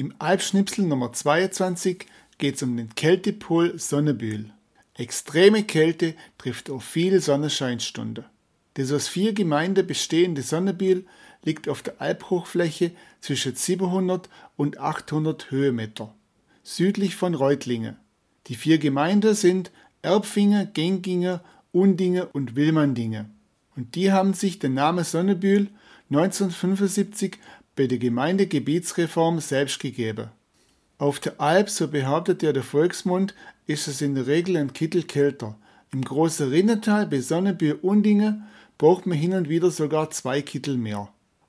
[0.00, 2.06] Im Alpschnipsel Nummer 22
[2.38, 4.50] geht es um den Kältepol Sonnebühl.
[4.94, 8.24] Extreme Kälte trifft auf viele Sonnenscheinstunden.
[8.72, 11.04] Das aus vier Gemeinden bestehende Sonnebühl
[11.44, 16.14] liegt auf der Alphochfläche zwischen 700 und 800 Höhenmeter,
[16.62, 17.98] südlich von Reutlingen.
[18.46, 19.70] Die vier Gemeinden sind
[20.00, 21.40] Erbfingen, Gengingen,
[21.72, 23.34] Undingen und Wilmandingen.
[23.76, 25.68] Und die haben sich den Namen Sonnebühl
[26.08, 27.38] 1975
[27.76, 30.28] bei der Gemeindegebietsreform selbst gegeben.
[30.98, 33.34] Auf der Alp, so behauptet ja der Volksmund,
[33.66, 35.56] ist es in der Regel ein Kittel kälter.
[35.92, 38.44] Im großen Rinnetal bei Sonnebühl-Undingen
[38.76, 41.08] braucht man hin und wieder sogar zwei Kittel mehr.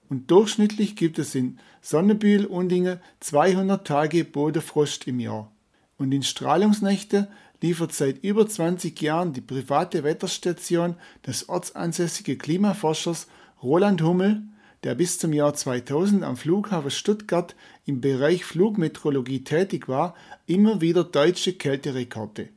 [0.10, 5.52] Und durchschnittlich gibt es in Sonnebühl-Undingen 200 Tage Bodenfrost im Jahr.
[5.98, 7.28] Und in Strahlungsnächte
[7.62, 13.28] liefert seit über 20 Jahren die private Wetterstation des ortsansässigen Klimaforschers
[13.62, 14.44] Roland Hummel
[14.84, 20.16] der bis zum Jahr 2000 am Flughafen Stuttgart im Bereich Flugmetrologie tätig war,
[20.48, 22.50] immer wieder deutsche Kälterekorde.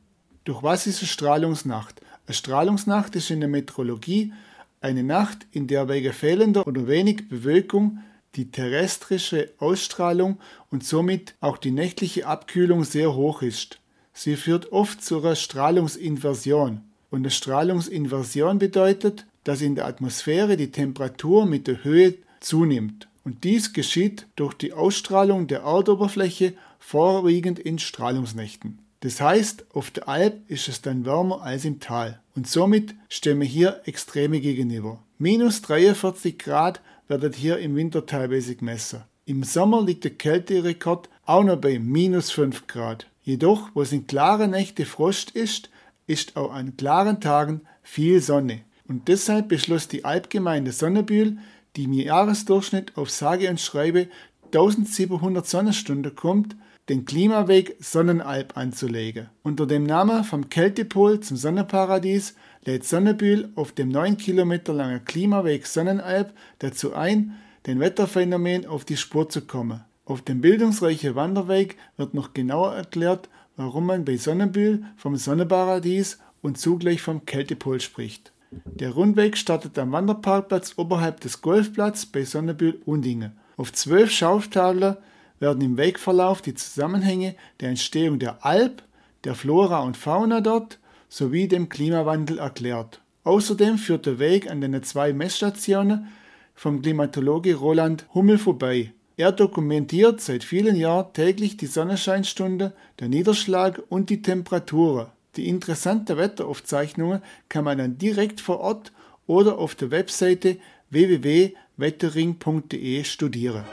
[0.43, 2.01] Durch was ist eine Strahlungsnacht?
[2.25, 4.33] Eine Strahlungsnacht ist in der Metrologie
[4.81, 7.99] eine Nacht, in der wegen fehlender oder wenig Bewölkung
[8.35, 10.39] die terrestrische Ausstrahlung
[10.69, 13.79] und somit auch die nächtliche Abkühlung sehr hoch ist.
[14.13, 16.81] Sie führt oft zu einer Strahlungsinversion.
[17.09, 23.07] Und eine Strahlungsinversion bedeutet, dass in der Atmosphäre die Temperatur mit der Höhe zunimmt.
[23.23, 28.79] Und dies geschieht durch die Ausstrahlung der Erdoberfläche vorwiegend in Strahlungsnächten.
[28.99, 32.19] Das heißt, auf der Alp ist es dann wärmer als im Tal.
[32.35, 34.99] Und somit stehen wir hier Extreme gegenüber.
[35.17, 39.03] Minus 43 Grad werden hier im Winter teilweise gemessen.
[39.25, 43.07] Im Sommer liegt der Kälterekord auch noch bei minus 5 Grad.
[43.23, 45.69] Jedoch, wo es in klaren Nächten Frost ist,
[46.05, 48.61] ist auch an klaren Tagen viel Sonne.
[48.87, 51.37] Und deshalb beschloss die Alpgemeinde Sonnebühl,
[51.75, 54.07] die im Jahresdurchschnitt auf sage und schreibe
[54.45, 56.55] 1700 Sonnenstunden kommt,
[56.89, 59.29] den Klimaweg Sonnenalp anzulegen.
[59.43, 65.65] Unter dem Namen vom Kältepol zum Sonnenparadies lädt Sonnebühl auf dem 9 Kilometer langen Klimaweg
[65.65, 67.33] Sonnenalp dazu ein,
[67.65, 69.83] den Wetterphänomen auf die Spur zu kommen.
[70.05, 76.59] Auf dem bildungsreichen Wanderweg wird noch genauer erklärt, warum man bei Sonnenbühl vom Sonnenparadies und
[76.59, 78.31] zugleich vom Kältepol spricht.
[78.63, 83.33] Der Rundweg startet am Wanderparkplatz oberhalb des Golfplatzes bei Sonnebühl-Undingen.
[83.57, 84.97] Auf zwölf Schaufeltaler
[85.39, 88.83] werden im Wegverlauf die Zusammenhänge der Entstehung der Alp,
[89.23, 90.79] der Flora und Fauna dort
[91.09, 93.01] sowie dem Klimawandel erklärt.
[93.23, 96.07] Außerdem führt der Weg an den zwei Messstationen
[96.53, 98.93] vom Klimatologe Roland Hummel vorbei.
[99.17, 105.07] Er dokumentiert seit vielen Jahren täglich die Sonnenscheinstunde, der Niederschlag und die Temperaturen.
[105.35, 108.91] Die interessante Wetteraufzeichnungen kann man dann direkt vor Ort
[109.27, 110.57] oder auf der Webseite
[110.89, 113.65] www.wettering.de studieren.